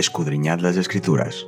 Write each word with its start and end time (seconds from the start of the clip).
escudriñad 0.00 0.58
las 0.60 0.76
escrituras, 0.76 1.46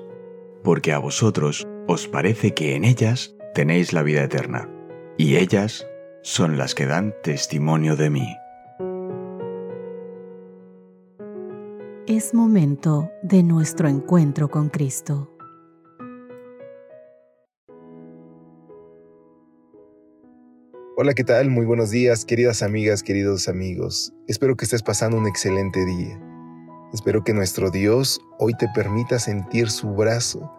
porque 0.62 0.92
a 0.92 0.98
vosotros 0.98 1.66
os 1.88 2.06
parece 2.06 2.54
que 2.54 2.76
en 2.76 2.84
ellas 2.84 3.34
tenéis 3.54 3.92
la 3.92 4.02
vida 4.02 4.22
eterna, 4.22 4.70
y 5.16 5.36
ellas 5.36 5.86
son 6.22 6.58
las 6.58 6.74
que 6.74 6.86
dan 6.86 7.14
testimonio 7.22 7.96
de 7.96 8.10
mí. 8.10 8.36
Es 12.06 12.34
momento 12.34 13.10
de 13.22 13.42
nuestro 13.42 13.88
encuentro 13.88 14.48
con 14.48 14.68
Cristo. 14.68 15.28
Hola, 20.96 21.14
¿qué 21.14 21.24
tal? 21.24 21.48
Muy 21.48 21.64
buenos 21.64 21.90
días, 21.90 22.24
queridas 22.24 22.62
amigas, 22.62 23.02
queridos 23.02 23.48
amigos. 23.48 24.12
Espero 24.28 24.56
que 24.56 24.66
estés 24.66 24.82
pasando 24.82 25.16
un 25.16 25.26
excelente 25.26 25.84
día. 25.86 26.31
Espero 26.92 27.24
que 27.24 27.32
nuestro 27.32 27.70
Dios 27.70 28.20
hoy 28.38 28.52
te 28.54 28.68
permita 28.74 29.18
sentir 29.18 29.70
su 29.70 29.94
brazo 29.94 30.52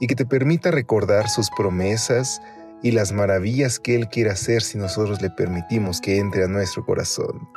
y 0.00 0.06
que 0.06 0.14
te 0.14 0.26
permita 0.26 0.70
recordar 0.70 1.30
sus 1.30 1.48
promesas 1.56 2.42
y 2.82 2.90
las 2.90 3.12
maravillas 3.12 3.80
que 3.80 3.96
Él 3.96 4.08
quiere 4.08 4.30
hacer 4.30 4.62
si 4.62 4.76
nosotros 4.76 5.22
le 5.22 5.30
permitimos 5.30 6.02
que 6.02 6.18
entre 6.18 6.44
a 6.44 6.48
nuestro 6.48 6.84
corazón. 6.84 7.48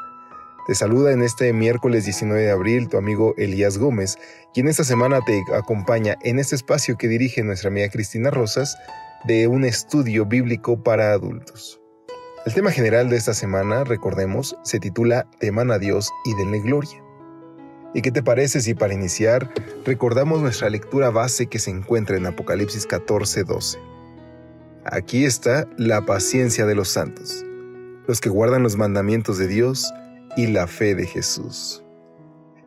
Te 0.66 0.76
saluda 0.76 1.12
en 1.12 1.24
este 1.24 1.52
miércoles 1.52 2.06
19 2.06 2.44
de 2.44 2.52
abril 2.52 2.88
tu 2.88 2.98
amigo 2.98 3.34
Elías 3.38 3.78
Gómez, 3.78 4.18
quien 4.54 4.70
esta 4.70 4.86
semana 4.86 5.20
te 5.26 5.44
acompaña 5.54 6.16
en 6.24 6.40
este 6.40 6.56
espacio 6.56 6.98
que 6.98 7.10
dirige 7.10 7.44
nuestra 7.44 7.68
amiga 7.68 7.90
Cristina 7.90 8.30
Rosas 8.30 8.78
de 9.26 9.48
un 9.48 9.66
estudio 9.66 10.26
bíblico 10.26 10.82
para 10.82 11.12
adultos. 11.12 11.82
El 12.46 12.54
tema 12.54 12.72
general 12.72 13.10
de 13.10 13.18
esta 13.18 13.34
semana, 13.34 13.84
recordemos, 13.84 14.56
se 14.64 14.80
titula 14.80 15.30
Teman 15.40 15.70
a 15.70 15.80
Dios 15.80 16.10
y 16.26 16.34
denle 16.36 16.60
gloria. 16.60 17.11
¿Y 17.94 18.02
qué 18.02 18.12
te 18.12 18.24
parece 18.24 18.62
si 18.62 18.74
para 18.74 18.94
iniciar 18.94 19.54
recordamos 19.86 20.42
nuestra 20.42 20.70
lectura 20.70 21.10
base 21.10 21.48
que 21.48 21.60
se 21.60 21.72
encuentra 21.72 22.18
en 22.18 22.26
Apocalipsis 22.26 22.88
14:12? 22.88 23.78
Aquí 24.86 25.26
está 25.26 25.68
la 25.78 26.06
paciencia 26.06 26.66
de 26.66 26.76
los 26.76 26.90
santos, 26.90 27.46
los 28.08 28.22
que 28.22 28.30
guardan 28.30 28.64
los 28.64 28.78
mandamientos 28.78 29.38
de 29.38 29.48
Dios 29.48 29.94
y 30.38 30.48
la 30.48 30.68
fe 30.68 30.96
de 30.96 31.06
Jesús. 31.06 31.84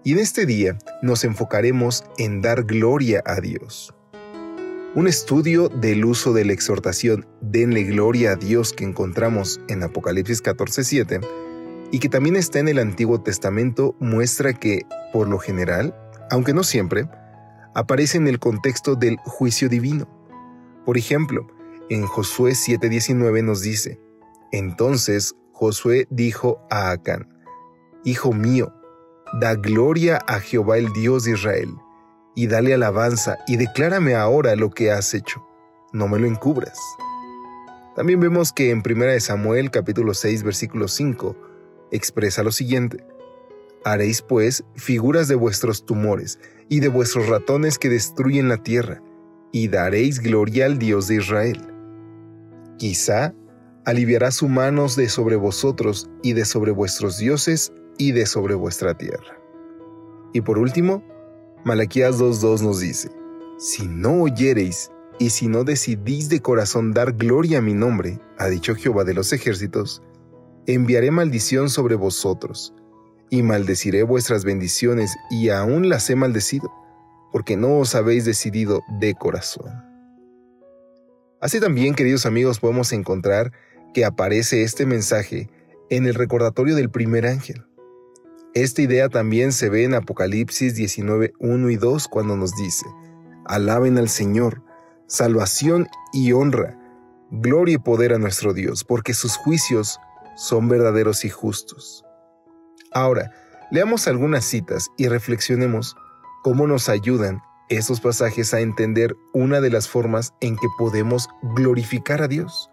Y 0.05 0.13
en 0.13 0.19
este 0.19 0.45
día 0.45 0.77
nos 1.03 1.25
enfocaremos 1.25 2.05
en 2.19 2.43
dar 2.43 2.65
gloria 2.65 3.23
a 3.25 3.41
Dios 3.41 3.95
un 4.95 5.09
estudio 5.09 5.69
del 5.71 6.05
uso 6.05 6.33
de 6.33 6.45
la 6.45 6.53
exhortación 6.53 7.27
Denle 7.41 7.83
gloria 7.83 8.33
a 8.33 8.37
Dios 8.37 8.73
que 8.73 8.85
encontramos 8.85 9.61
en 9.69 9.83
Apocalipsis 9.83 10.41
14:7 10.41 11.21
y 11.95 12.01
que 12.01 12.09
también 12.09 12.35
está 12.35 12.59
en 12.59 12.67
el 12.67 12.81
Antiguo 12.81 13.21
Testamento 13.21 13.95
muestra 14.01 14.53
que, 14.53 14.85
por 15.13 15.29
lo 15.29 15.39
general, 15.39 15.95
aunque 16.29 16.53
no 16.53 16.65
siempre, 16.65 17.09
aparece 17.73 18.17
en 18.17 18.27
el 18.27 18.41
contexto 18.41 18.97
del 18.97 19.17
juicio 19.19 19.69
divino. 19.69 20.09
Por 20.85 20.99
ejemplo, 20.99 21.47
en 21.91 22.05
Josué 22.05 22.55
7:19 22.57 23.45
nos 23.45 23.63
dice, 23.63 24.01
Entonces 24.51 25.37
Josué 25.53 26.09
dijo 26.11 26.67
a 26.69 26.91
Acán, 26.91 27.29
Hijo 28.03 28.33
mío, 28.33 28.75
da 29.39 29.55
gloria 29.55 30.19
a 30.27 30.41
Jehová 30.41 30.79
el 30.79 30.93
Dios 30.95 31.23
de 31.23 31.35
Israel 31.35 31.77
y 32.35 32.49
dale 32.49 32.75
alabanza 32.75 33.39
y 33.47 33.57
declárame 33.57 34.17
ahora 34.17 34.57
lo 34.57 34.71
que 34.71 34.91
has 34.91 35.15
hecho. 35.15 35.47
No 35.93 36.09
me 36.09 36.19
lo 36.19 36.27
encubras. 36.27 36.77
También 37.95 38.19
vemos 38.19 38.53
que 38.53 38.73
en 38.73 38.83
1 38.85 39.21
Samuel 39.21 39.71
capítulo 39.71 40.13
6 40.13 40.43
versículo 40.43 40.89
5 40.89 41.54
expresa 41.91 42.43
lo 42.43 42.53
siguiente. 42.53 43.05
Haréis 43.85 44.23
pues 44.23 44.65
figuras 44.75 45.29
de 45.29 45.35
vuestros 45.35 45.85
tumores 45.85 46.39
y 46.69 46.81
de 46.81 46.89
vuestros 46.89 47.29
ratones 47.29 47.79
que 47.79 47.91
destruyen 47.91 48.49
la 48.49 48.63
tierra, 48.63 49.03
y 49.53 49.69
daréis 49.69 50.21
gloria 50.21 50.67
al 50.67 50.79
Dios 50.79 51.07
de 51.07 51.17
Israel. 51.17 51.61
Quizá 52.79 53.35
aliviará 53.85 54.31
sus 54.31 54.49
manos 54.49 54.97
de 54.97 55.09
sobre 55.09 55.37
vosotros 55.37 56.11
y 56.23 56.33
de 56.33 56.45
sobre 56.45 56.73
vuestros 56.73 57.19
dioses 57.19 57.73
y 57.99 58.13
de 58.13 58.27
sobre 58.27 58.55
vuestra 58.55 58.95
tierra. 58.95 59.39
Y 60.33 60.41
por 60.41 60.59
último, 60.59 61.05
Malaquías 61.65 62.19
2.2 62.19 62.63
nos 62.63 62.81
dice, 62.81 63.11
Si 63.59 63.87
no 63.87 64.23
oyereis 64.23 64.91
y 65.19 65.31
si 65.31 65.47
no 65.47 65.65
decidís 65.65 66.29
de 66.29 66.41
corazón 66.41 66.93
dar 66.93 67.13
gloria 67.13 67.59
a 67.59 67.63
mi 67.63 67.75
nombre, 67.75 68.19
ha 68.39 68.49
dicho 68.49 68.75
Jehová 68.75 69.05
de 69.05 69.15
los 69.15 69.33
ejércitos, 69.33 70.03
enviaré 70.67 71.11
maldición 71.11 71.69
sobre 71.71 71.95
vosotros, 71.95 72.75
y 73.31 73.43
maldeciré 73.43 74.03
vuestras 74.03 74.45
bendiciones, 74.45 75.15
y 75.31 75.51
aún 75.51 75.89
las 75.89 76.09
he 76.11 76.17
maldecido, 76.17 76.73
porque 77.33 77.57
no 77.57 77.79
os 77.79 77.95
habéis 77.95 78.25
decidido 78.25 78.83
de 79.01 79.15
corazón. 79.15 79.73
Así 81.41 81.61
también, 81.61 81.95
queridos 81.95 82.27
amigos, 82.27 82.61
podemos 82.61 82.93
encontrar 82.93 83.53
que 83.93 84.05
aparece 84.05 84.63
este 84.63 84.87
mensaje 84.87 85.51
en 85.91 86.07
el 86.07 86.15
recordatorio 86.15 86.75
del 86.75 86.91
primer 86.91 87.27
ángel. 87.27 87.65
Esta 88.55 88.83
idea 88.83 89.09
también 89.09 89.53
se 89.53 89.69
ve 89.69 89.85
en 89.85 89.95
Apocalipsis 89.95 90.75
19, 90.75 91.33
1 91.41 91.71
y 91.71 91.77
2 91.77 92.09
cuando 92.09 92.37
nos 92.37 92.55
dice, 92.57 92.87
Alaben 93.47 93.99
al 93.99 94.09
Señor, 94.09 94.63
salvación 95.07 95.89
y 96.13 96.33
honra, 96.33 96.79
gloria 97.31 97.75
y 97.75 97.79
poder 97.79 98.13
a 98.13 98.19
nuestro 98.19 98.55
Dios, 98.55 98.85
porque 98.85 99.13
sus 99.13 99.37
juicios 99.37 99.99
son 100.37 100.69
verdaderos 100.69 101.25
y 101.25 101.31
justos. 101.31 102.05
Ahora, 102.93 103.31
leamos 103.71 104.07
algunas 104.09 104.45
citas 104.45 104.89
y 104.97 105.09
reflexionemos 105.09 105.97
cómo 106.43 106.67
nos 106.67 106.89
ayudan 106.89 107.43
estos 107.69 108.01
pasajes 108.01 108.53
a 108.53 108.61
entender 108.61 109.17
una 109.33 109.61
de 109.61 109.71
las 109.71 109.89
formas 109.89 110.35
en 110.41 110.57
que 110.57 110.69
podemos 110.79 111.29
glorificar 111.55 112.23
a 112.23 112.29
Dios. 112.29 112.71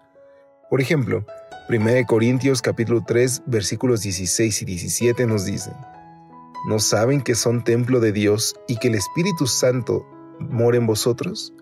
Por 0.70 0.82
ejemplo, 0.82 1.26
1 1.70 2.06
Corintios 2.08 2.62
capítulo 2.62 3.04
3 3.06 3.44
versículos 3.46 4.02
16 4.02 4.62
y 4.62 4.66
17 4.66 5.26
nos 5.26 5.46
dicen, 5.46 5.74
¿no 6.68 6.80
saben 6.80 7.22
que 7.22 7.36
son 7.36 7.64
templo 7.64 8.00
de 8.00 8.12
Dios 8.12 8.56
y 8.68 8.78
que 8.78 8.90
el 8.90 8.96
Espíritu 8.96 9.48
Santo 9.48 10.06
mora 10.40 10.78
en 10.78 10.86
vosotros? 10.86 11.54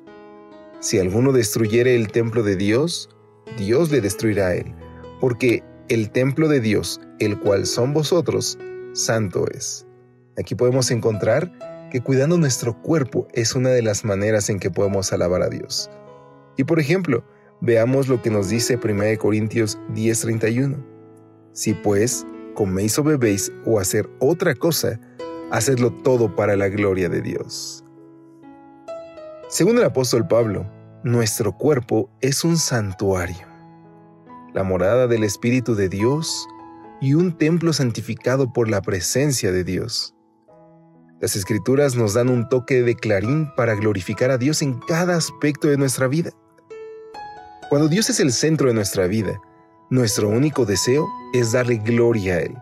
Si 0.80 0.98
alguno 0.98 1.32
destruyere 1.32 1.96
el 1.96 2.12
templo 2.12 2.42
de 2.42 2.56
Dios, 2.56 3.10
Dios 3.58 3.92
le 3.92 4.02
destruirá 4.02 4.48
a 4.48 4.56
él, 4.56 4.74
porque 5.20 5.64
el 5.90 6.12
templo 6.12 6.48
de 6.48 6.62
Dios, 6.62 7.02
el 7.20 7.40
cual 7.40 7.66
son 7.66 7.94
vosotros, 7.94 8.58
santo 8.94 9.46
es. 9.54 9.86
Aquí 10.38 10.56
podemos 10.56 10.90
encontrar 10.92 11.52
que 11.92 12.02
cuidando 12.02 12.38
nuestro 12.38 12.82
cuerpo 12.82 13.28
es 13.34 13.56
una 13.56 13.70
de 13.70 13.82
las 13.82 14.06
maneras 14.06 14.50
en 14.50 14.60
que 14.60 14.72
podemos 14.72 15.12
alabar 15.12 15.42
a 15.42 15.50
Dios. 15.50 15.90
Y 16.56 16.64
por 16.64 16.80
ejemplo, 16.80 17.24
Veamos 17.62 18.08
lo 18.08 18.22
que 18.22 18.30
nos 18.30 18.48
dice 18.48 18.78
1 18.78 19.18
Corintios 19.18 19.78
10:31. 19.94 20.78
Si 21.52 21.74
pues 21.74 22.26
coméis 22.56 22.98
o 22.98 23.04
bebéis 23.04 23.52
o 23.66 23.80
hacer 23.80 24.10
otra 24.20 24.56
cosa, 24.56 25.00
hacedlo 25.52 25.92
todo 25.92 26.36
para 26.36 26.56
la 26.56 26.70
gloria 26.70 27.10
de 27.10 27.22
Dios. 27.22 27.84
Según 29.50 29.78
el 29.78 29.84
apóstol 29.84 30.26
Pablo, 30.28 30.72
nuestro 31.04 31.58
cuerpo 31.58 32.10
es 32.22 32.46
un 32.46 32.58
santuario, 32.58 33.48
la 34.54 34.64
morada 34.64 35.08
del 35.08 35.24
Espíritu 35.24 35.76
de 35.76 35.90
Dios 35.90 36.48
y 37.02 37.14
un 37.14 37.38
templo 37.38 37.74
santificado 37.74 38.52
por 38.52 38.70
la 38.70 38.82
presencia 38.82 39.52
de 39.52 39.64
Dios. 39.64 40.16
Las 41.22 41.36
escrituras 41.36 41.96
nos 41.96 42.14
dan 42.14 42.30
un 42.30 42.48
toque 42.48 42.82
de 42.82 42.96
clarín 42.96 43.50
para 43.56 43.76
glorificar 43.76 44.32
a 44.32 44.38
Dios 44.38 44.62
en 44.62 44.80
cada 44.80 45.18
aspecto 45.18 45.68
de 45.68 45.78
nuestra 45.78 46.08
vida. 46.08 46.32
Cuando 47.70 47.88
Dios 47.88 48.10
es 48.10 48.20
el 48.20 48.32
centro 48.32 48.68
de 48.70 48.74
nuestra 48.74 49.06
vida, 49.08 49.40
nuestro 49.90 50.30
único 50.30 50.66
deseo 50.66 51.08
es 51.34 51.52
darle 51.52 51.78
gloria 51.78 52.36
a 52.36 52.40
Él, 52.40 52.56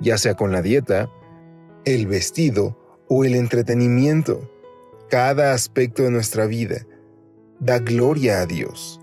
ya 0.00 0.18
sea 0.18 0.34
con 0.34 0.52
la 0.52 0.60
dieta, 0.60 1.10
el 1.84 2.06
vestido 2.06 2.78
o 3.08 3.24
el 3.24 3.34
entretenimiento. 3.34 4.50
Cada 5.08 5.52
aspecto 5.52 6.02
de 6.02 6.10
nuestra 6.10 6.46
vida 6.46 6.86
da 7.58 7.78
gloria 7.78 8.40
a 8.40 8.46
Dios. 8.46 9.00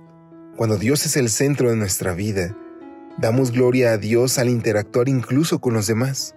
Cuando 0.62 0.78
Dios 0.78 1.08
es 1.08 1.18
el 1.18 1.30
centro 1.30 1.72
de 1.72 1.76
nuestra 1.76 2.14
vida, 2.14 2.56
damos 3.18 3.50
gloria 3.50 3.94
a 3.94 3.98
Dios 3.98 4.38
al 4.38 4.48
interactuar 4.48 5.10
incluso 5.10 5.58
con 5.58 5.74
los 5.74 5.88
demás. 5.88 6.36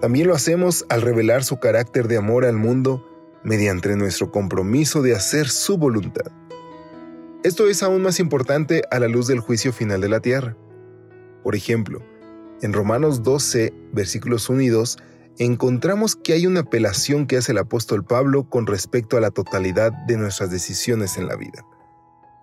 También 0.00 0.28
lo 0.28 0.34
hacemos 0.34 0.86
al 0.88 1.02
revelar 1.02 1.44
su 1.44 1.60
carácter 1.60 2.08
de 2.08 2.16
amor 2.16 2.46
al 2.46 2.56
mundo 2.56 3.06
mediante 3.44 3.94
nuestro 3.96 4.30
compromiso 4.30 5.02
de 5.02 5.14
hacer 5.14 5.50
su 5.50 5.76
voluntad. 5.76 6.32
Esto 7.44 7.68
es 7.68 7.82
aún 7.82 8.00
más 8.00 8.18
importante 8.18 8.80
a 8.90 8.98
la 8.98 9.08
luz 9.08 9.26
del 9.26 9.40
juicio 9.40 9.74
final 9.74 10.00
de 10.00 10.08
la 10.08 10.20
tierra. 10.20 10.56
Por 11.44 11.54
ejemplo, 11.54 12.00
en 12.62 12.72
Romanos 12.72 13.22
12, 13.24 13.74
versículos 13.92 14.48
1 14.48 14.62
y 14.62 14.68
2, 14.68 14.96
encontramos 15.38 16.16
que 16.16 16.32
hay 16.32 16.46
una 16.46 16.60
apelación 16.60 17.26
que 17.26 17.36
hace 17.36 17.52
el 17.52 17.58
apóstol 17.58 18.06
Pablo 18.06 18.48
con 18.48 18.66
respecto 18.66 19.18
a 19.18 19.20
la 19.20 19.30
totalidad 19.30 19.92
de 20.06 20.16
nuestras 20.16 20.50
decisiones 20.50 21.18
en 21.18 21.28
la 21.28 21.36
vida. 21.36 21.62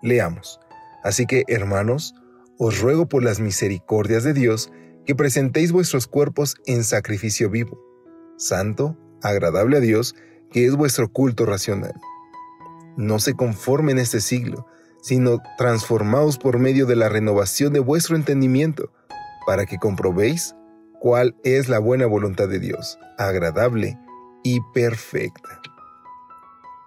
Leamos. 0.00 0.60
Así 1.06 1.24
que, 1.24 1.44
hermanos, 1.46 2.16
os 2.58 2.80
ruego 2.80 3.08
por 3.08 3.22
las 3.22 3.38
misericordias 3.38 4.24
de 4.24 4.32
Dios 4.32 4.72
que 5.04 5.14
presentéis 5.14 5.70
vuestros 5.70 6.08
cuerpos 6.08 6.56
en 6.66 6.82
sacrificio 6.82 7.48
vivo, 7.48 7.80
santo, 8.36 8.98
agradable 9.22 9.76
a 9.76 9.80
Dios, 9.80 10.16
que 10.50 10.66
es 10.66 10.74
vuestro 10.74 11.08
culto 11.08 11.46
racional. 11.46 11.94
No 12.96 13.20
se 13.20 13.34
conformen 13.34 13.98
en 13.98 14.02
este 14.02 14.20
siglo, 14.20 14.66
sino 15.00 15.38
transformaos 15.56 16.38
por 16.38 16.58
medio 16.58 16.86
de 16.86 16.96
la 16.96 17.08
renovación 17.08 17.72
de 17.72 17.78
vuestro 17.78 18.16
entendimiento, 18.16 18.90
para 19.46 19.64
que 19.64 19.78
comprobéis 19.78 20.56
cuál 20.98 21.36
es 21.44 21.68
la 21.68 21.78
buena 21.78 22.06
voluntad 22.06 22.48
de 22.48 22.58
Dios, 22.58 22.98
agradable 23.16 23.96
y 24.42 24.58
perfecta. 24.74 25.62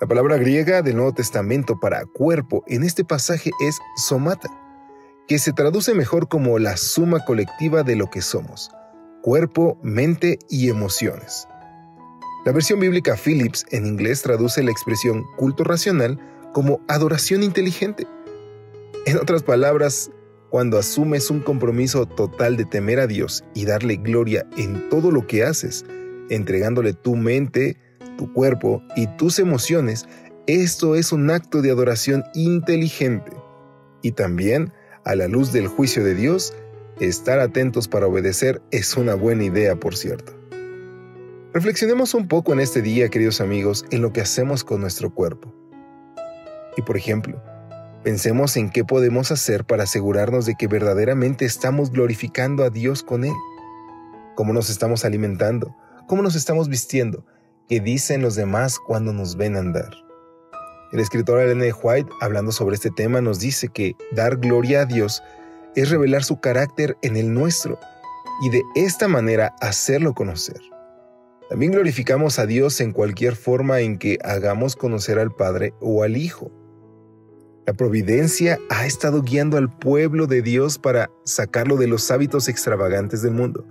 La 0.01 0.07
palabra 0.07 0.37
griega 0.37 0.81
del 0.81 0.95
Nuevo 0.95 1.13
Testamento 1.13 1.77
para 1.77 2.05
cuerpo 2.05 2.63
en 2.67 2.83
este 2.83 3.03
pasaje 3.03 3.51
es 3.59 3.79
somata, 3.97 4.47
que 5.27 5.37
se 5.39 5.51
traduce 5.51 5.93
mejor 5.93 6.29
como 6.29 6.57
la 6.57 6.77
suma 6.77 7.25
colectiva 7.25 7.83
de 7.83 7.97
lo 7.97 8.09
que 8.09 8.21
somos, 8.21 8.71
cuerpo, 9.21 9.77
mente 9.83 10.39
y 10.49 10.69
emociones. 10.69 11.49
La 12.45 12.53
versión 12.53 12.79
bíblica 12.79 13.17
Phillips 13.17 13.65
en 13.71 13.85
inglés 13.85 14.21
traduce 14.21 14.63
la 14.63 14.71
expresión 14.71 15.25
culto 15.35 15.65
racional 15.65 16.17
como 16.53 16.79
adoración 16.87 17.43
inteligente. 17.43 18.07
En 19.05 19.17
otras 19.17 19.43
palabras, 19.43 20.11
cuando 20.49 20.77
asumes 20.77 21.29
un 21.29 21.41
compromiso 21.41 22.05
total 22.05 22.55
de 22.55 22.63
temer 22.63 23.01
a 23.01 23.07
Dios 23.07 23.43
y 23.53 23.65
darle 23.65 23.97
gloria 23.97 24.47
en 24.55 24.87
todo 24.87 25.11
lo 25.11 25.27
que 25.27 25.43
haces, 25.43 25.83
entregándole 26.29 26.93
tu 26.93 27.17
mente, 27.17 27.75
tu 28.19 28.33
cuerpo 28.33 28.83
y 28.97 29.07
tus 29.15 29.39
emociones, 29.39 30.05
esto 30.45 30.95
es 30.95 31.13
un 31.13 31.31
acto 31.31 31.61
de 31.61 31.71
adoración 31.71 32.25
inteligente. 32.33 33.31
Y 34.01 34.11
también, 34.11 34.73
a 35.05 35.15
la 35.15 35.29
luz 35.29 35.53
del 35.53 35.69
juicio 35.69 36.03
de 36.03 36.15
Dios, 36.15 36.53
estar 36.99 37.39
atentos 37.39 37.87
para 37.87 38.07
obedecer 38.07 38.61
es 38.71 38.97
una 38.97 39.15
buena 39.15 39.45
idea, 39.45 39.79
por 39.79 39.95
cierto. 39.95 40.33
Reflexionemos 41.53 42.13
un 42.13 42.27
poco 42.27 42.51
en 42.51 42.59
este 42.59 42.81
día, 42.81 43.07
queridos 43.07 43.39
amigos, 43.39 43.85
en 43.89 44.01
lo 44.01 44.11
que 44.11 44.19
hacemos 44.19 44.65
con 44.65 44.81
nuestro 44.81 45.13
cuerpo. 45.13 45.53
Y 46.75 46.81
por 46.81 46.97
ejemplo, 46.97 47.41
pensemos 48.03 48.57
en 48.57 48.69
qué 48.69 48.83
podemos 48.83 49.31
hacer 49.31 49.63
para 49.63 49.83
asegurarnos 49.83 50.45
de 50.45 50.55
que 50.55 50.67
verdaderamente 50.67 51.45
estamos 51.45 51.89
glorificando 51.89 52.65
a 52.65 52.69
Dios 52.69 53.01
con 53.01 53.23
Él. 53.23 53.33
¿Cómo 54.35 54.51
nos 54.51 54.69
estamos 54.69 55.05
alimentando? 55.05 55.73
¿Cómo 56.05 56.21
nos 56.21 56.35
estamos 56.35 56.67
vistiendo? 56.67 57.23
¿Qué 57.69 57.79
dicen 57.79 58.23
los 58.23 58.33
demás 58.33 58.79
cuando 58.79 59.13
nos 59.13 59.35
ven 59.35 59.55
andar? 59.55 59.95
El 60.91 60.99
escritor 60.99 61.39
Ellen 61.39 61.71
White, 61.83 62.09
hablando 62.19 62.51
sobre 62.51 62.73
este 62.73 62.89
tema, 62.89 63.21
nos 63.21 63.39
dice 63.39 63.67
que 63.67 63.95
dar 64.11 64.37
gloria 64.37 64.81
a 64.81 64.85
Dios 64.85 65.21
es 65.75 65.91
revelar 65.91 66.23
su 66.23 66.39
carácter 66.39 66.97
en 67.03 67.15
el 67.15 67.31
nuestro 67.31 67.79
y 68.41 68.49
de 68.49 68.63
esta 68.73 69.07
manera 69.07 69.53
hacerlo 69.61 70.15
conocer. 70.15 70.59
También 71.47 71.73
glorificamos 71.73 72.39
a 72.39 72.47
Dios 72.47 72.81
en 72.81 72.91
cualquier 72.91 73.35
forma 73.35 73.81
en 73.81 73.99
que 73.99 74.17
hagamos 74.23 74.75
conocer 74.75 75.19
al 75.19 75.31
Padre 75.31 75.75
o 75.79 76.01
al 76.01 76.17
Hijo. 76.17 76.51
La 77.67 77.73
providencia 77.73 78.57
ha 78.71 78.87
estado 78.87 79.21
guiando 79.21 79.57
al 79.57 79.69
pueblo 79.69 80.25
de 80.25 80.41
Dios 80.41 80.79
para 80.79 81.11
sacarlo 81.23 81.77
de 81.77 81.85
los 81.85 82.09
hábitos 82.09 82.47
extravagantes 82.47 83.21
del 83.21 83.33
mundo, 83.33 83.63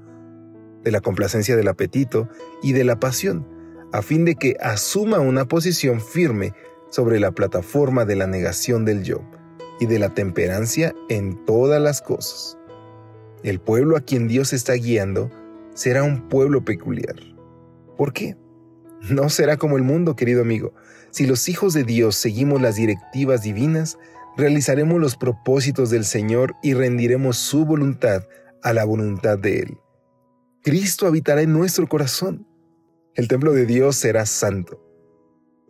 de 0.85 0.93
la 0.93 1.01
complacencia 1.01 1.57
del 1.57 1.67
apetito 1.67 2.29
y 2.63 2.75
de 2.75 2.85
la 2.85 3.01
pasión, 3.01 3.58
a 3.93 4.03
fin 4.03 4.25
de 4.25 4.35
que 4.35 4.57
asuma 4.61 5.19
una 5.21 5.47
posición 5.47 6.01
firme 6.01 6.53
sobre 6.91 7.21
la 7.21 7.33
plataforma 7.33 8.05
de 8.05 8.17
la 8.17 8.27
negación 8.27 8.85
del 8.85 9.03
yo 9.03 9.23
y 9.81 9.87
de 9.87 9.99
la 9.99 10.15
temperancia 10.15 10.95
en 11.09 11.45
todas 11.45 11.81
las 11.81 12.03
cosas. 12.03 12.59
El 13.43 13.61
pueblo 13.61 13.97
a 13.97 14.01
quien 14.01 14.29
Dios 14.29 14.53
está 14.53 14.75
guiando 14.75 15.31
será 15.75 16.03
un 16.03 16.29
pueblo 16.29 16.65
peculiar 16.65 17.17
¿Por 17.99 18.13
qué? 18.13 18.37
No 19.11 19.29
será 19.29 19.57
como 19.57 19.77
el 19.77 19.83
mundo, 19.83 20.15
querido 20.15 20.41
amigo. 20.41 20.73
Si 21.11 21.27
los 21.27 21.49
hijos 21.49 21.75
de 21.75 21.83
Dios 21.83 22.15
seguimos 22.15 22.63
las 22.63 22.77
directivas 22.77 23.43
divinas, 23.43 23.99
realizaremos 24.37 25.01
los 25.01 25.17
propósitos 25.17 25.91
del 25.91 26.05
Señor 26.05 26.55
y 26.63 26.75
rendiremos 26.75 27.39
su 27.39 27.65
voluntad 27.65 28.23
a 28.63 28.73
la 28.73 28.85
voluntad 28.85 29.37
de 29.37 29.59
Él. 29.59 29.79
Cristo 30.63 31.09
habitará 31.09 31.43
en 31.43 31.53
nuestro 31.53 31.89
corazón. 31.89 32.47
El 33.19 33.27
templo 33.27 33.53
de 33.53 33.67
Dios 33.67 33.97
será 33.97 34.27
santo. 34.27 34.81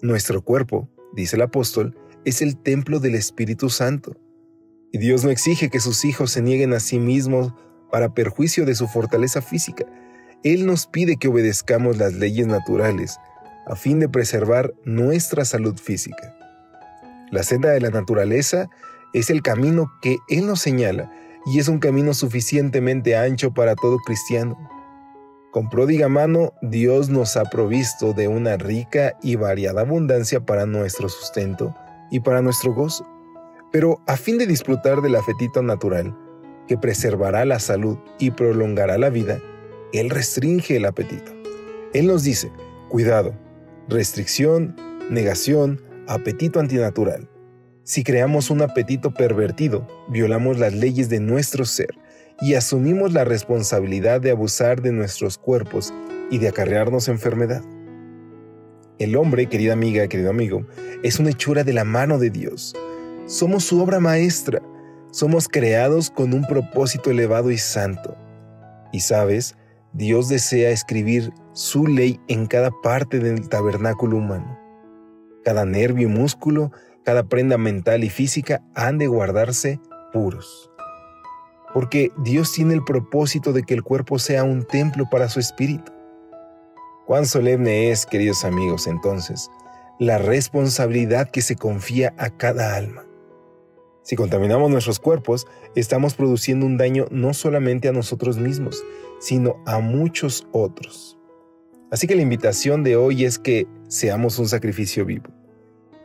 Nuestro 0.03 0.43
cuerpo, 0.43 0.87
dice 1.15 1.37
el 1.37 1.41
apóstol, 1.41 1.97
es 2.27 2.43
el 2.43 2.59
templo 2.59 3.01
del 3.01 3.15
Espíritu 3.15 3.71
Santo. 3.71 4.19
Y 4.93 4.99
Dios 4.99 5.25
no 5.25 5.31
exige 5.31 5.71
que 5.71 5.81
sus 5.81 6.05
hijos 6.05 6.31
se 6.31 6.43
nieguen 6.43 6.75
a 6.75 6.79
sí 6.79 6.99
mismos 6.99 7.55
para 7.91 8.13
perjuicio 8.13 8.67
de 8.67 8.75
su 8.75 8.87
fortaleza 8.87 9.41
física, 9.41 9.87
él 10.45 10.67
nos 10.67 10.87
pide 10.87 11.17
que 11.17 11.29
obedezcamos 11.29 11.97
las 11.97 12.13
leyes 12.13 12.47
naturales 12.47 13.19
a 13.67 13.77
fin 13.77 13.99
de 13.99 14.11
preservar 14.11 14.75
nuestra 14.85 15.47
salud 15.47 15.79
física. 15.79 16.37
La 17.31 17.43
senda 17.45 17.71
de 17.71 17.81
la 17.81 17.89
naturaleza 17.89 18.69
es 19.15 19.31
el 19.31 19.41
camino 19.41 19.91
que 20.03 20.19
Él 20.29 20.47
nos 20.47 20.61
señala 20.61 21.11
y 21.47 21.61
es 21.61 21.69
un 21.69 21.79
camino 21.79 22.13
suficientemente 22.13 23.17
ancho 23.17 23.55
para 23.55 23.75
todo 23.75 23.97
cristiano. 23.99 24.78
Con 25.51 25.71
pródiga 25.71 26.11
mano, 26.11 26.53
Dios 26.61 27.09
nos 27.09 27.39
ha 27.39 27.45
provisto 27.45 28.13
de 28.13 28.29
una 28.29 28.59
rica 28.59 29.17
y 29.23 29.37
variada 29.37 29.81
abundancia 29.81 30.41
para 30.41 30.67
nuestro 30.67 31.09
sustento 31.09 31.75
y 32.11 32.21
para 32.21 32.43
nuestro 32.43 32.75
gozo. 32.75 33.09
Pero 33.73 34.03
a 34.07 34.19
fin 34.19 34.37
de 34.37 34.47
disfrutar 34.47 35.01
del 35.01 35.17
afetito 35.17 35.63
natural, 35.63 36.15
que 36.67 36.77
preservará 36.77 37.47
la 37.47 37.59
salud 37.61 37.97
y 38.19 38.31
prolongará 38.31 38.99
la 38.99 39.09
vida, 39.09 39.41
él 39.95 40.11
restringe 40.11 40.77
el 40.77 40.85
apetito. 40.85 41.33
Él 41.95 42.09
nos 42.09 42.25
dice, 42.25 42.53
cuidado, 42.91 43.33
restricción, 43.89 44.77
negación, 45.09 45.81
apetito 46.09 46.61
antinatural. 46.61 47.27
Si 47.85 48.05
creamos 48.05 48.51
un 48.51 48.61
apetito 48.61 49.15
pervertido, 49.15 49.89
violamos 50.11 50.59
las 50.59 50.75
leyes 50.75 51.09
de 51.09 51.21
nuestro 51.21 51.65
ser 51.65 51.97
y 52.41 52.55
asumimos 52.55 53.13
la 53.13 53.25
responsabilidad 53.25 54.21
de 54.21 54.31
abusar 54.31 54.81
de 54.81 54.93
nuestros 54.93 55.39
cuerpos 55.39 55.93
y 56.31 56.39
de 56.39 56.49
acarrearnos 56.49 57.09
enfermedad. 57.09 57.63
El 58.99 59.17
hombre, 59.17 59.47
querida 59.47 59.73
amiga, 59.73 60.09
querido 60.09 60.31
amigo, 60.31 60.67
es 61.03 61.19
una 61.19 61.31
hechura 61.31 61.65
de 61.65 61.73
la 61.73 61.85
mano 61.85 62.19
de 62.19 62.31
Dios. 62.31 62.75
Somos 63.27 63.65
su 63.65 63.81
obra 63.81 64.01
maestra. 64.01 64.61
Somos 65.11 65.49
creados 65.49 66.11
con 66.11 66.35
un 66.35 66.45
propósito 66.47 67.11
elevado 67.11 67.51
y 67.51 67.59
santo. 67.59 68.17
Y 68.93 69.01
sabes, 69.01 69.57
Dios 69.93 70.29
desea 70.29 70.71
escribir 70.71 71.33
su 71.53 71.87
ley 71.87 72.21
en 72.29 72.47
cada 72.47 72.71
parte 72.83 73.19
del 73.19 73.49
tabernáculo 73.49 74.19
humano. 74.19 74.59
Cada 75.45 75.65
nervio 75.65 76.09
y 76.09 76.11
músculo, 76.11 76.73
cada 77.05 77.25
prenda 77.25 77.57
mental 77.57 78.05
y 78.05 78.11
física 78.11 78.63
han 78.75 78.99
de 78.99 79.07
guardarse 79.07 79.81
puros. 80.13 80.68
Porque 81.75 82.13
Dios 82.19 82.53
tiene 82.53 82.75
el 82.75 82.85
propósito 82.85 83.53
de 83.53 83.63
que 83.63 83.75
el 83.75 83.83
cuerpo 83.83 84.19
sea 84.19 84.45
un 84.45 84.65
templo 84.65 85.05
para 85.11 85.29
su 85.29 85.41
espíritu. 85.41 85.93
Cuán 87.07 87.27
solemne 87.27 87.91
es, 87.91 88.07
queridos 88.07 88.45
amigos, 88.45 88.87
entonces, 88.87 89.51
la 89.99 90.19
responsabilidad 90.19 91.31
que 91.31 91.43
se 91.43 91.57
confía 91.57 92.15
a 92.19 92.31
cada 92.31 92.77
alma. 92.77 93.05
Si 94.03 94.17
contaminamos 94.17 94.71
nuestros 94.71 94.99
cuerpos, 94.99 95.47
estamos 95.75 96.15
produciendo 96.15 96.65
un 96.65 96.79
daño 96.79 97.07
no 97.11 97.35
solamente 97.35 97.89
a 97.89 97.93
nosotros 97.93 98.39
mismos, 98.39 98.83
sino 99.21 99.63
a 99.67 99.81
muchos 99.81 100.47
otros. 100.53 101.19
Así 101.91 102.07
que 102.07 102.17
la 102.17 102.23
invitación 102.23 102.85
de 102.85 102.97
hoy 102.97 103.25
es 103.25 103.39
que 103.39 103.67
seamos 103.89 104.39
un 104.39 104.49
sacrificio 104.49 105.05
vivo. 105.05 105.29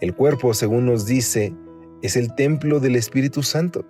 El 0.01 0.13
cuerpo, 0.15 0.53
según 0.53 0.85
nos 0.85 1.05
dice, 1.05 1.53
es 2.01 2.17
el 2.17 2.35
templo 2.35 2.79
del 2.79 2.95
Espíritu 2.95 3.43
Santo, 3.43 3.85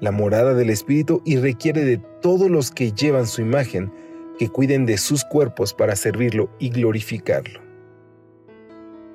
la 0.00 0.10
morada 0.10 0.54
del 0.54 0.70
Espíritu 0.70 1.22
y 1.24 1.36
requiere 1.36 1.84
de 1.84 1.98
todos 2.20 2.50
los 2.50 2.70
que 2.70 2.92
llevan 2.92 3.26
su 3.26 3.40
imagen 3.40 3.92
que 4.38 4.48
cuiden 4.48 4.86
de 4.86 4.98
sus 4.98 5.24
cuerpos 5.24 5.74
para 5.74 5.96
servirlo 5.96 6.50
y 6.58 6.70
glorificarlo. 6.70 7.60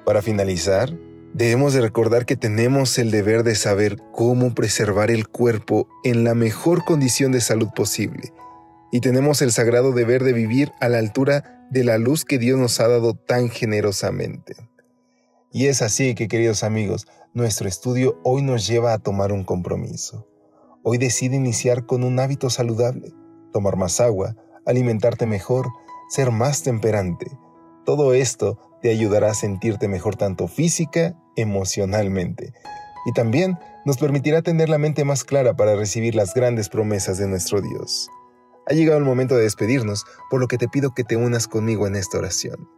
Para 0.06 0.22
finalizar, 0.22 0.94
Debemos 1.36 1.74
de 1.74 1.82
recordar 1.82 2.25
que 2.25 2.38
tenemos 2.38 2.98
el 2.98 3.12
deber 3.12 3.44
de 3.44 3.56
saber 3.56 3.98
cómo 4.13 4.56
preservar 4.56 5.12
el 5.12 5.27
cuerpo 5.27 5.89
en 6.06 6.24
la 6.24 6.34
mejor 6.34 6.86
condición 6.86 7.34
de 7.34 7.42
salud 7.42 7.68
posible. 7.75 8.32
Y 8.89 9.01
tenemos 9.01 9.42
el 9.42 9.51
sagrado 9.51 9.92
deber 9.92 10.24
de 10.24 10.32
vivir 10.32 10.72
a 10.80 10.88
la 10.88 11.00
altura 11.00 11.68
de 11.70 11.84
la 11.84 11.98
luz 11.98 12.24
que 12.24 12.38
Dios 12.38 12.58
nos 12.58 12.80
ha 12.80 12.88
dado 12.88 13.15
tan 13.15 13.50
generosamente. 13.50 14.56
Y 15.51 15.65
es 15.65 15.82
así 15.82 16.15
que, 16.15 16.30
queridos 16.30 16.63
amigos, 16.63 17.06
nuestro 17.34 17.68
estudio 17.68 18.18
hoy 18.24 18.42
nos 18.42 18.65
lleva 18.65 18.94
a 18.94 19.00
tomar 19.00 19.34
un 19.34 19.44
compromiso. 19.44 20.25
Hoy 20.88 21.00
decide 21.00 21.36
iniciar 21.36 21.88
con 21.88 22.04
un 22.04 22.20
hábito 22.20 22.51
saludable, 22.51 23.12
tomar 23.51 23.75
más 23.75 24.00
agua, 24.00 24.36
alimentarte 24.68 25.25
mejor, 25.25 25.65
ser 26.10 26.30
más 26.30 26.62
temperante. 26.62 27.39
Todo 27.86 28.13
esto 28.13 28.60
te 28.84 28.92
ayudará 28.92 29.32
a 29.32 29.34
sentirte 29.34 29.88
mejor 29.88 30.15
tanto 30.15 30.48
física, 30.48 31.18
emocionalmente. 31.36 32.54
Y 33.08 33.13
también 33.13 33.58
nos 33.84 33.98
permitirá 33.98 34.44
tener 34.44 34.70
la 34.70 34.77
mente 34.77 35.06
más 35.06 35.24
clara 35.24 35.56
para 35.56 35.75
recibir 35.75 36.13
las 36.13 36.36
grandes 36.36 36.70
promesas 36.70 37.18
de 37.18 37.27
nuestro 37.27 37.62
Dios. 37.62 38.12
Ha 38.70 38.75
llegado 38.75 39.00
el 39.00 39.06
momento 39.06 39.36
de 39.36 39.42
despedirnos, 39.42 40.06
por 40.30 40.39
lo 40.39 40.48
que 40.48 40.60
te 40.60 40.68
pido 40.68 40.94
que 40.94 41.04
te 41.04 41.18
unas 41.18 41.48
conmigo 41.48 41.88
en 41.88 41.96
esta 41.96 42.20
oración. 42.20 42.70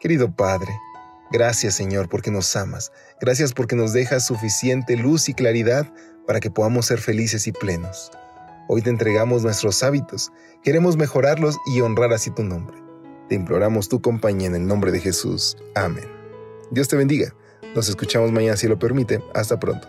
Querido 0.00 0.34
Padre, 0.34 0.72
Gracias 1.32 1.74
Señor 1.74 2.08
porque 2.08 2.32
nos 2.32 2.56
amas. 2.56 2.90
Gracias 3.20 3.52
porque 3.52 3.76
nos 3.76 3.92
dejas 3.92 4.26
suficiente 4.26 4.96
luz 4.96 5.28
y 5.28 5.34
claridad 5.34 5.86
para 6.26 6.40
que 6.40 6.50
podamos 6.50 6.86
ser 6.86 6.98
felices 6.98 7.46
y 7.46 7.52
plenos. 7.52 8.10
Hoy 8.68 8.82
te 8.82 8.90
entregamos 8.90 9.42
nuestros 9.42 9.82
hábitos. 9.82 10.32
Queremos 10.62 10.96
mejorarlos 10.96 11.58
y 11.66 11.80
honrar 11.80 12.12
así 12.12 12.30
tu 12.30 12.44
nombre. 12.44 12.76
Te 13.28 13.34
imploramos 13.34 13.88
tu 13.88 14.00
compañía 14.00 14.48
en 14.48 14.54
el 14.54 14.66
nombre 14.66 14.92
de 14.92 15.00
Jesús. 15.00 15.56
Amén. 15.74 16.08
Dios 16.70 16.88
te 16.88 16.96
bendiga. 16.96 17.34
Nos 17.74 17.88
escuchamos 17.88 18.32
mañana 18.32 18.56
si 18.56 18.68
lo 18.68 18.78
permite. 18.78 19.22
Hasta 19.34 19.58
pronto. 19.58 19.88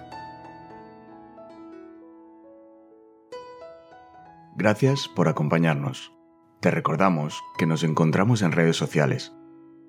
Gracias 4.55 5.07
por 5.07 5.27
acompañarnos. 5.27 6.13
Te 6.59 6.69
recordamos 6.69 7.41
que 7.57 7.65
nos 7.65 7.83
encontramos 7.83 8.43
en 8.43 8.51
redes 8.51 8.77
sociales. 8.77 9.33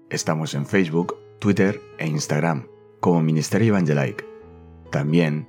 Estamos 0.09 0.55
en 0.55 0.65
Facebook, 0.65 1.17
Twitter 1.39 1.81
e 1.99 2.07
Instagram 2.07 2.69
como 3.01 3.21
Ministerio 3.23 3.69
Evangelike. 3.69 4.25
También 4.91 5.49